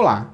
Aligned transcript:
Olá! 0.00 0.32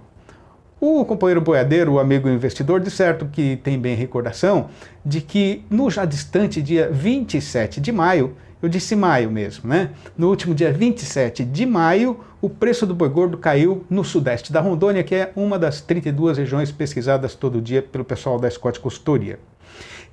O 0.78 1.06
companheiro 1.06 1.40
boiadeiro, 1.40 1.92
o 1.92 1.98
amigo 1.98 2.28
investidor, 2.28 2.80
de 2.80 2.90
certo 2.90 3.24
que 3.24 3.56
tem 3.64 3.78
bem 3.78 3.96
recordação 3.96 4.68
de 5.02 5.22
que 5.22 5.64
no 5.70 5.90
já 5.90 6.04
distante 6.04 6.60
dia 6.60 6.90
27 6.92 7.80
de 7.80 7.90
maio, 7.90 8.36
eu 8.60 8.68
disse 8.68 8.94
maio 8.94 9.30
mesmo, 9.30 9.66
né? 9.66 9.92
No 10.18 10.28
último 10.28 10.54
dia 10.54 10.70
27 10.70 11.46
de 11.46 11.64
maio, 11.64 12.20
o 12.42 12.50
preço 12.50 12.86
do 12.86 12.94
boi 12.94 13.08
gordo 13.08 13.38
caiu 13.38 13.86
no 13.88 14.04
sudeste 14.04 14.52
da 14.52 14.60
Rondônia, 14.60 15.02
que 15.02 15.14
é 15.14 15.32
uma 15.34 15.58
das 15.58 15.80
32 15.80 16.36
regiões 16.36 16.70
pesquisadas 16.70 17.34
todo 17.34 17.62
dia 17.62 17.80
pelo 17.80 18.04
pessoal 18.04 18.38
da 18.38 18.50
Scott 18.50 18.78
Consultoria. 18.78 19.38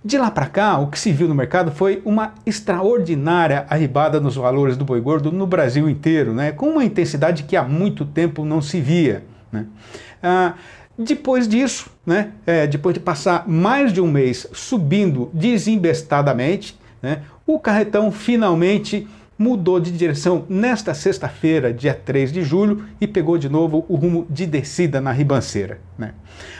De 0.01 0.17
lá 0.17 0.31
para 0.31 0.45
cá, 0.45 0.79
o 0.79 0.87
que 0.87 0.97
se 0.97 1.11
viu 1.11 1.27
no 1.27 1.35
mercado 1.35 1.71
foi 1.71 2.01
uma 2.05 2.35
extraordinária 2.45 3.65
arribada 3.69 4.21
nos 4.21 4.37
valores 4.37 4.77
do 4.77 4.85
boi 4.85 5.01
gordo 5.01 5.29
no 5.29 5.45
Brasil 5.45 5.89
inteiro, 5.89 6.33
né? 6.33 6.53
com 6.53 6.69
uma 6.69 6.85
intensidade 6.85 7.43
que 7.43 7.57
há 7.57 7.63
muito 7.63 8.05
tempo 8.05 8.45
não 8.45 8.61
se 8.61 8.79
via. 8.79 9.29
Né? 9.51 9.65
Ah, 10.21 10.53
depois 10.97 11.47
disso, 11.47 11.89
né, 12.05 12.31
é, 12.45 12.67
depois 12.67 12.93
de 12.93 12.99
passar 12.99 13.47
mais 13.47 13.91
de 13.91 14.01
um 14.01 14.09
mês 14.09 14.47
subindo 14.53 15.29
desembestadamente, 15.33 16.77
né, 17.01 17.23
o 17.45 17.59
carretão 17.59 18.11
finalmente 18.11 19.07
mudou 19.37 19.79
de 19.79 19.91
direção 19.91 20.45
nesta 20.47 20.93
sexta-feira, 20.93 21.73
dia 21.73 21.95
3 21.95 22.31
de 22.31 22.43
julho, 22.43 22.85
e 23.01 23.07
pegou 23.07 23.39
de 23.39 23.49
novo 23.49 23.83
o 23.89 23.95
rumo 23.95 24.27
de 24.29 24.45
descida 24.45 25.01
na 25.01 25.11
ribanceira. 25.11 25.79
Né? 25.97 26.13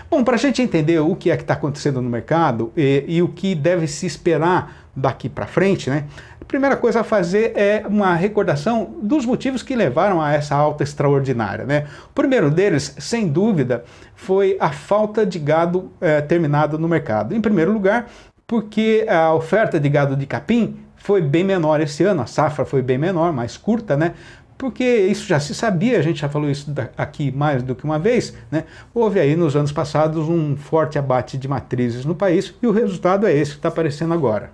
Bom, 0.10 0.23
para 0.23 0.35
a 0.35 0.40
gente 0.40 0.62
entender 0.62 0.99
o 0.99 1.16
que 1.16 1.30
é 1.30 1.38
que 1.38 1.44
está 1.44 1.54
acontecendo 1.54 2.02
no 2.02 2.10
mercado 2.10 2.73
e, 2.76 3.05
e, 3.08 3.21
o 3.21 3.27
que 3.27 3.54
deve 3.54 3.88
se 3.88 4.08
esperar 4.08 4.90
daqui 4.96 5.30
para 5.30 5.46
frente, 5.46 5.90
né? 5.90 6.05
Primeira 6.52 6.76
coisa 6.76 7.00
a 7.00 7.04
fazer 7.05 7.54
é 7.55 7.82
uma 7.88 8.14
recordação 8.14 8.96
dos 9.02 9.26
motivos 9.26 9.64
que 9.64 9.73
levaram 9.73 10.22
a 10.22 10.34
essa 10.34 10.54
alta 10.54 10.84
extraordinária. 10.84 11.63
Né? 11.63 11.85
O 12.07 12.13
primeiro 12.13 12.52
deles, 12.52 12.94
sem 12.99 13.26
dúvida, 13.30 13.85
foi 14.16 14.57
a 14.60 14.70
falta 14.70 15.26
de 15.26 15.40
gado 15.40 15.94
é, 16.02 16.20
terminado 16.20 16.77
no 16.77 16.90
mercado. 16.90 17.34
Em 17.34 17.40
primeiro 17.40 17.72
lugar, 17.72 18.10
porque 18.46 19.05
a 19.07 19.34
oferta 19.34 19.79
de 19.79 19.88
gado 19.88 20.13
de 20.13 20.26
capim 20.26 20.76
foi 20.98 21.22
bem 21.22 21.41
menor 21.41 21.79
esse 21.79 22.04
ano, 22.04 22.22
a 22.22 22.26
safra 22.26 22.66
foi 22.66 22.82
bem 22.82 22.98
menor, 22.98 23.32
mais 23.32 23.55
curta, 23.55 23.96
né? 23.96 24.13
Porque 24.57 24.84
isso 24.84 25.26
já 25.26 25.40
se 25.40 25.55
sabia, 25.55 25.98
a 25.98 26.02
gente 26.02 26.20
já 26.20 26.27
falou 26.27 26.49
isso 26.49 26.72
aqui 26.98 27.32
mais 27.32 27.63
do 27.63 27.74
que 27.74 27.85
uma 27.85 27.98
vez, 27.98 28.35
né? 28.52 28.66
Houve 28.94 29.22
aí 29.22 29.38
nos 29.38 29.55
anos 29.55 29.72
passados 29.72 30.27
um 30.27 30.57
forte 30.57 30.99
abate 30.99 31.38
de 31.38 31.48
matrizes 31.48 32.04
no 32.04 32.13
país 32.13 32.54
e 32.62 32.68
o 32.68 32.72
resultado 32.72 33.26
é 33.26 33.34
esse 33.34 33.52
que 33.52 33.57
está 33.57 33.70
aparecendo 33.70 34.13
agora. 34.13 34.52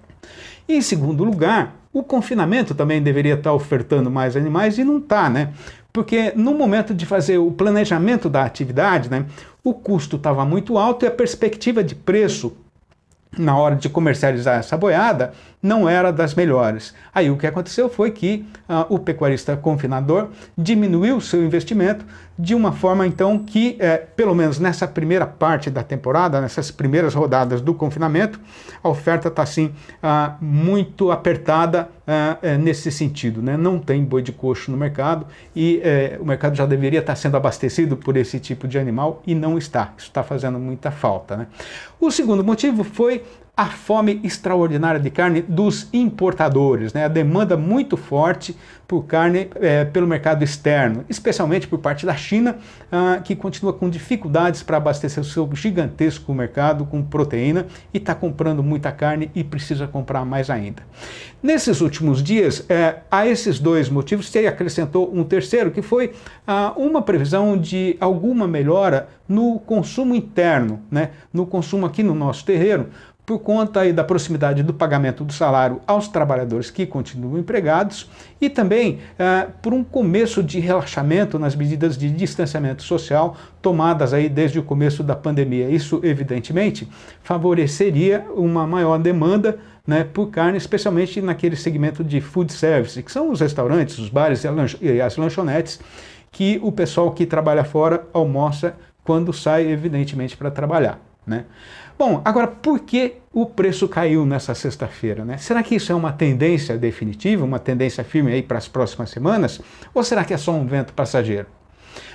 E, 0.68 0.76
em 0.76 0.82
segundo 0.82 1.24
lugar, 1.24 1.76
o 1.94 2.04
confinamento 2.04 2.76
também 2.76 3.02
deveria 3.02 3.36
estar 3.36 3.54
ofertando 3.54 4.12
mais 4.12 4.36
animais 4.36 4.78
e 4.78 4.84
não 4.84 4.98
está, 4.98 5.30
né? 5.30 5.54
Porque 5.92 6.32
no 6.36 6.54
momento 6.54 6.94
de 6.94 7.06
fazer 7.06 7.38
o 7.38 7.52
planejamento 7.52 8.30
da 8.30 8.44
atividade, 8.44 9.10
né, 9.10 9.26
o 9.64 9.74
custo 9.74 10.16
estava 10.18 10.46
muito 10.46 10.78
alto 10.78 11.06
e 11.06 11.08
a 11.08 11.12
perspectiva 11.12 11.84
de 11.84 11.96
preço 11.96 12.56
na 13.38 13.58
hora 13.58 13.76
de 13.76 13.90
comercializar 13.90 14.60
essa 14.60 14.78
boiada 14.78 15.34
não 15.62 15.88
era 15.88 16.12
das 16.12 16.34
melhores. 16.34 16.94
Aí 17.14 17.30
o 17.30 17.38
que 17.38 17.48
aconteceu 17.48 17.90
foi 17.90 18.12
que 18.12 18.46
uh, 18.70 18.94
o 18.94 19.00
pecuarista 19.00 19.58
confinador 19.58 20.30
diminuiu 20.58 21.20
seu 21.20 21.44
investimento 21.44 22.06
de 22.38 22.54
uma 22.54 22.72
forma 22.72 23.08
então 23.08 23.40
que, 23.40 23.76
eh, 23.80 23.98
pelo 23.98 24.36
menos 24.36 24.60
nessa 24.60 24.88
primeira 24.88 25.26
parte 25.26 25.72
da 25.72 25.82
temporada, 25.82 26.40
nessas 26.40 26.70
primeiras 26.70 27.16
rodadas 27.16 27.62
do 27.62 27.74
confinamento, 27.74 28.40
a 28.84 28.90
oferta 28.90 29.28
está 29.28 29.42
assim 29.42 29.74
uh, 30.04 30.36
muito 30.40 31.12
apertada 31.12 31.90
uh, 32.08 32.58
nesse 32.58 32.92
sentido. 32.92 33.42
Né? 33.42 33.58
Não 33.58 33.78
tem 33.78 34.04
boi 34.04 34.22
de 34.22 34.32
coxo 34.32 34.72
no 34.72 34.78
mercado 34.78 35.28
e 35.56 35.82
eh, 35.84 36.18
o 36.20 36.26
mercado 36.26 36.56
já 36.56 36.66
deveria 36.66 37.00
estar 37.00 37.16
sendo 37.16 37.36
abastecido 37.36 37.98
por 37.98 38.16
esse 38.16 38.40
tipo 38.40 38.68
de 38.68 38.80
animal 38.80 39.22
e 39.28 39.36
não 39.36 39.58
está. 39.58 39.94
Isso 39.98 40.08
está 40.08 40.24
fazendo 40.24 40.58
muita 40.58 40.92
falta. 40.92 41.36
Né? 41.36 41.48
O 42.00 42.10
segundo 42.10 42.44
motivo 42.44 42.84
foi 42.84 43.24
a 43.58 43.66
fome 43.66 44.22
extraordinária 44.24 45.00
de 45.00 45.10
carne 45.10 45.42
dos 45.42 45.90
importadores, 45.92 46.94
né? 46.94 47.06
a 47.06 47.08
demanda 47.08 47.58
muito 47.58 47.98
forte 47.98 48.56
por 48.88 49.06
carne 49.06 49.50
é, 49.56 49.84
pelo 49.84 50.06
mercado 50.06 50.44
externo, 50.44 51.04
especialmente 51.10 51.68
por 51.68 51.80
parte 51.80 52.06
da 52.06 52.16
China, 52.16 52.58
ah, 52.92 53.20
que 53.22 53.36
continua 53.36 53.74
com 53.74 53.90
dificuldades 53.90 54.62
para 54.62 54.78
abastecer 54.78 55.22
o 55.22 55.26
seu 55.26 55.50
gigantesco 55.56 56.32
mercado 56.36 56.86
com 56.86 57.02
proteína 57.02 57.66
e 57.92 57.98
está 57.98 58.14
comprando 58.14 58.62
muita 58.62 58.92
carne 58.92 59.32
e 59.34 59.44
precisa 59.44 59.88
comprar 59.88 60.24
mais 60.24 60.52
ainda. 60.52 60.84
Nesses 61.42 61.82
últimos 61.82 62.22
dias, 62.22 62.64
é, 62.70 63.00
a 63.10 63.28
esses 63.28 63.60
dois 63.60 63.90
motivos 63.90 64.30
se 64.30 64.46
acrescentou 64.46 65.12
um 65.14 65.24
terceiro, 65.24 65.72
que 65.72 65.82
foi 65.82 66.14
ah, 66.46 66.74
uma 66.78 67.02
previsão 67.02 67.58
de 67.58 67.98
alguma 68.00 68.48
melhora 68.48 69.10
no 69.28 69.60
consumo 69.60 70.14
interno, 70.14 70.80
né? 70.92 71.10
no 71.34 71.46
consumo 71.46 71.88
aqui 71.88 72.04
no 72.04 72.14
nosso 72.14 72.46
terreiro, 72.46 72.88
por 73.28 73.40
conta 73.40 73.82
aí 73.82 73.92
da 73.92 74.06
proximidade 74.06 74.64
do 74.64 74.74
pagamento 74.74 75.26
do 75.26 75.34
salário 75.34 75.82
aos 75.86 76.08
trabalhadores 76.08 76.72
que 76.72 76.86
continuam 76.86 77.38
empregados 77.38 78.10
e 78.40 78.50
também 78.50 79.00
eh, 79.20 79.50
por 79.62 79.74
um 79.74 79.84
começo 79.84 80.42
de 80.42 80.62
relaxamento 80.62 81.38
nas 81.38 81.54
medidas 81.54 81.98
de 81.98 82.10
distanciamento 82.10 82.84
social 82.84 83.36
tomadas 83.62 84.14
aí 84.14 84.30
desde 84.30 84.60
o 84.60 84.64
começo 84.64 85.04
da 85.04 85.14
pandemia. 85.14 85.70
Isso, 85.70 86.00
evidentemente, 86.04 86.88
favoreceria 87.22 88.26
uma 88.34 88.66
maior 88.66 88.98
demanda 88.98 89.60
né, 89.86 90.06
por 90.06 90.28
carne, 90.30 90.58
especialmente 90.58 91.22
naquele 91.22 91.58
segmento 91.58 92.06
de 92.06 92.22
food 92.22 92.54
service, 92.54 93.04
que 93.04 93.12
são 93.12 93.30
os 93.30 93.42
restaurantes, 93.42 94.00
os 94.00 94.08
bares 94.08 94.46
e 94.82 95.02
as 95.02 95.18
lanchonetes, 95.18 95.82
que 96.32 96.62
o 96.64 96.72
pessoal 96.72 97.12
que 97.12 97.26
trabalha 97.26 97.66
fora 97.66 98.08
almoça 98.14 98.74
quando 99.04 99.34
sai, 99.34 99.68
evidentemente, 99.68 100.38
para 100.38 100.50
trabalhar. 100.50 100.98
Né? 101.28 101.44
Bom, 101.98 102.22
agora 102.24 102.48
por 102.48 102.82
que 102.82 103.16
o 103.34 103.46
preço 103.46 103.88
caiu 103.88 104.24
nessa 104.24 104.54
sexta-feira? 104.54 105.26
Né? 105.26 105.38
Será 105.38 105.64
que 105.64 105.76
isso 105.76 105.92
é 105.92 105.96
uma 105.96 106.12
tendência 106.12 106.78
definitiva, 106.78 107.44
uma 107.44 107.58
tendência 107.58 108.04
firme 108.04 108.32
aí 108.32 108.44
para 108.44 108.60
as 108.60 108.68
próximas 108.68 109.10
semanas? 109.10 109.60
Ou 109.94 110.04
será 110.04 110.24
que 110.24 110.34
é 110.34 110.38
só 110.38 110.52
um 110.52 110.68
vento 110.68 110.94
passageiro? 110.94 111.48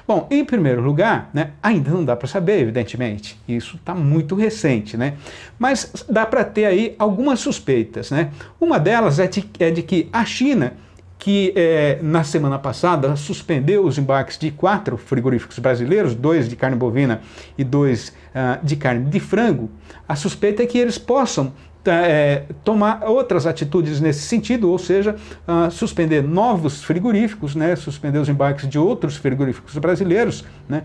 Bom, 0.06 0.28
em 0.30 0.44
primeiro 0.44 0.80
lugar, 0.80 1.30
né, 1.34 1.52
ainda 1.60 1.90
não 1.90 2.04
dá 2.04 2.14
para 2.14 2.28
saber, 2.28 2.60
evidentemente. 2.60 3.40
Isso 3.46 3.76
está 3.76 3.94
muito 3.94 4.34
recente, 4.34 4.96
né? 4.96 5.14
Mas 5.58 6.04
dá 6.08 6.26
para 6.26 6.44
ter 6.44 6.66
aí 6.66 6.94
algumas 6.98 7.40
suspeitas, 7.40 8.10
né? 8.10 8.30
Uma 8.60 8.78
delas 8.78 9.18
é 9.18 9.26
de, 9.26 9.48
é 9.58 9.70
de 9.70 9.82
que 9.82 10.08
a 10.12 10.24
China 10.24 10.74
que 11.22 11.52
é, 11.54 12.00
na 12.02 12.24
semana 12.24 12.58
passada 12.58 13.14
suspendeu 13.14 13.84
os 13.84 13.96
embarques 13.96 14.36
de 14.36 14.50
quatro 14.50 14.96
frigoríficos 14.96 15.56
brasileiros, 15.60 16.16
dois 16.16 16.48
de 16.48 16.56
carne 16.56 16.76
bovina 16.76 17.20
e 17.56 17.62
dois 17.62 18.08
uh, 18.08 18.58
de 18.60 18.74
carne 18.74 19.08
de 19.08 19.20
frango, 19.20 19.70
a 20.08 20.16
suspeita 20.16 20.64
é 20.64 20.66
que 20.66 20.76
eles 20.76 20.98
possam 20.98 21.52
é, 21.84 22.44
tomar 22.64 23.02
outras 23.04 23.46
atitudes 23.46 24.00
nesse 24.00 24.20
sentido, 24.20 24.70
ou 24.70 24.78
seja, 24.78 25.16
uh, 25.46 25.70
suspender 25.70 26.22
novos 26.22 26.82
frigoríficos, 26.82 27.54
né, 27.54 27.74
suspender 27.74 28.18
os 28.18 28.28
embarques 28.28 28.68
de 28.68 28.78
outros 28.78 29.16
frigoríficos 29.16 29.76
brasileiros, 29.78 30.44
né, 30.68 30.84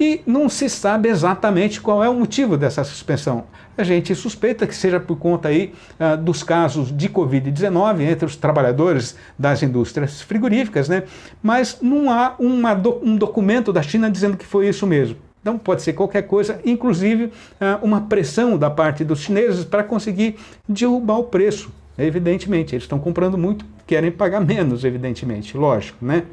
e 0.00 0.22
não 0.26 0.48
se 0.48 0.68
sabe 0.68 1.08
exatamente 1.08 1.80
qual 1.80 2.02
é 2.02 2.08
o 2.08 2.14
motivo 2.14 2.56
dessa 2.56 2.82
suspensão. 2.84 3.44
A 3.76 3.84
gente 3.84 4.14
suspeita 4.14 4.66
que 4.66 4.74
seja 4.74 4.98
por 4.98 5.16
conta 5.16 5.48
aí 5.48 5.72
uh, 6.00 6.16
dos 6.16 6.42
casos 6.42 6.96
de 6.96 7.08
Covid-19 7.08 8.00
entre 8.00 8.24
os 8.24 8.36
trabalhadores 8.36 9.16
das 9.38 9.62
indústrias 9.62 10.22
frigoríficas, 10.22 10.88
né, 10.88 11.04
mas 11.42 11.78
não 11.82 12.10
há 12.10 12.34
uma, 12.38 12.72
um 13.02 13.16
documento 13.16 13.72
da 13.72 13.82
China 13.82 14.10
dizendo 14.10 14.36
que 14.36 14.46
foi 14.46 14.68
isso 14.68 14.86
mesmo. 14.86 15.27
Então 15.48 15.56
pode 15.56 15.80
ser 15.80 15.94
qualquer 15.94 16.22
coisa, 16.22 16.60
inclusive 16.62 17.32
ah, 17.58 17.78
uma 17.80 18.02
pressão 18.02 18.58
da 18.58 18.68
parte 18.68 19.02
dos 19.02 19.20
chineses 19.20 19.64
para 19.64 19.82
conseguir 19.82 20.36
derrubar 20.68 21.20
o 21.20 21.24
preço. 21.24 21.72
Evidentemente, 21.96 22.74
eles 22.74 22.84
estão 22.84 22.98
comprando 22.98 23.38
muito, 23.38 23.64
querem 23.86 24.10
pagar 24.10 24.40
menos, 24.40 24.84
evidentemente, 24.84 25.56
lógico, 25.56 26.04
né? 26.04 26.24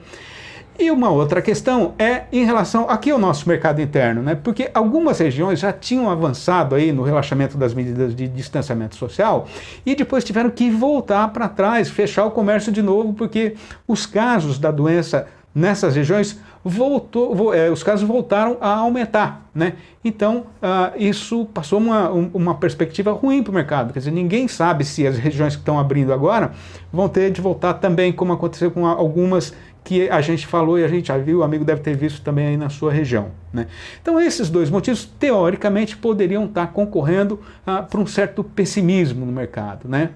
E 0.77 0.91
uma 0.91 1.09
outra 1.09 1.41
questão 1.41 1.93
é 1.97 2.23
em 2.29 2.43
relação 2.43 2.89
aqui 2.89 3.09
ao 3.09 3.17
nosso 3.17 3.47
mercado 3.47 3.81
interno, 3.81 4.21
né? 4.21 4.35
Porque 4.35 4.69
algumas 4.73 5.17
regiões 5.19 5.61
já 5.61 5.71
tinham 5.71 6.09
avançado 6.09 6.75
aí 6.75 6.91
no 6.91 7.01
relaxamento 7.01 7.57
das 7.57 7.73
medidas 7.73 8.13
de 8.13 8.27
distanciamento 8.27 8.97
social 8.97 9.47
e 9.85 9.95
depois 9.95 10.25
tiveram 10.25 10.49
que 10.49 10.69
voltar 10.69 11.29
para 11.29 11.47
trás, 11.47 11.89
fechar 11.89 12.25
o 12.25 12.31
comércio 12.31 12.69
de 12.69 12.81
novo, 12.81 13.13
porque 13.13 13.55
os 13.87 14.05
casos 14.05 14.59
da 14.59 14.71
doença 14.71 15.25
nessas 15.55 15.95
regiões 15.95 16.37
voltou, 16.63 17.53
é, 17.53 17.71
os 17.71 17.81
casos 17.81 18.05
voltaram 18.05 18.57
a 18.59 18.75
aumentar. 18.75 19.45
Né? 19.55 19.73
Então, 20.03 20.47
uh, 20.61 20.91
isso 20.97 21.45
passou 21.53 21.79
uma, 21.79 22.09
uma 22.09 22.55
perspectiva 22.55 23.13
ruim 23.13 23.41
para 23.41 23.51
o 23.51 23.53
mercado. 23.53 23.93
Quer 23.93 23.99
dizer, 23.99 24.11
ninguém 24.11 24.49
sabe 24.49 24.83
se 24.83 25.07
as 25.07 25.17
regiões 25.17 25.55
que 25.55 25.61
estão 25.61 25.79
abrindo 25.79 26.11
agora 26.11 26.51
vão 26.91 27.07
ter 27.07 27.31
de 27.31 27.39
voltar 27.39 27.75
também, 27.75 28.11
como 28.11 28.33
aconteceu 28.33 28.69
com 28.69 28.85
algumas 28.85 29.53
que 29.85 30.09
a 30.09 30.19
gente 30.19 30.47
falou 30.47 30.79
e 30.79 30.83
a 30.83 30.87
gente 30.87 31.09
já 31.09 31.17
viu, 31.17 31.39
o 31.39 31.43
amigo 31.43 31.63
deve 31.63 31.79
ter 31.81 31.95
visto 31.95 32.21
também 32.21 32.47
aí 32.47 32.57
na 32.57 32.69
sua 32.69 32.91
região. 32.91 33.27
Né? 33.53 33.67
Então, 34.01 34.19
esses 34.19 34.49
dois 34.49 34.69
motivos, 34.69 35.05
teoricamente, 35.05 35.95
poderiam 35.95 36.45
estar 36.45 36.67
concorrendo 36.73 37.39
uh, 37.65 37.83
para 37.87 37.99
um 37.99 38.07
certo 38.07 38.43
pessimismo 38.43 39.25
no 39.25 39.31
mercado. 39.31 39.87
Né? 39.87 40.09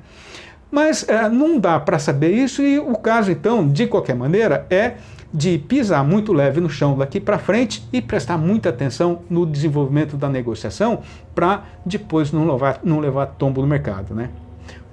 Mas 0.71 1.03
uh, 1.03 1.29
não 1.31 1.59
dá 1.59 1.79
para 1.79 1.99
saber 1.99 2.31
isso, 2.31 2.63
e 2.63 2.79
o 2.79 2.95
caso, 2.95 3.31
então, 3.31 3.67
de 3.67 3.85
qualquer 3.85 4.15
maneira, 4.15 4.65
é 4.71 4.95
de 5.33 5.57
pisar 5.57 6.03
muito 6.03 6.33
leve 6.33 6.59
no 6.59 6.69
chão 6.69 6.97
daqui 6.97 7.19
para 7.19 7.37
frente 7.37 7.87
e 7.93 8.01
prestar 8.01 8.37
muita 8.37 8.69
atenção 8.69 9.21
no 9.29 9.45
desenvolvimento 9.45 10.17
da 10.17 10.27
negociação 10.27 11.01
para 11.35 11.63
depois 11.85 12.31
não 12.31 12.51
levar, 12.51 12.79
não 12.83 12.99
levar 12.99 13.27
tombo 13.27 13.61
no 13.61 13.67
mercado. 13.67 14.13
Né? 14.13 14.29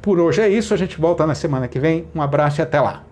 Por 0.02 0.20
hoje 0.20 0.42
é 0.42 0.48
isso, 0.48 0.74
a 0.74 0.76
gente 0.76 1.00
volta 1.00 1.26
na 1.26 1.34
semana 1.34 1.66
que 1.68 1.80
vem. 1.80 2.06
Um 2.14 2.20
abraço 2.20 2.60
e 2.60 2.62
até 2.62 2.80
lá. 2.80 3.02